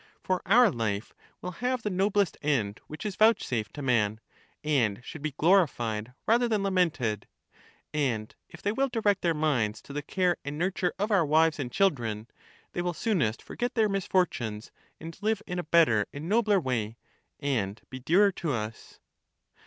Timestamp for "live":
15.21-15.43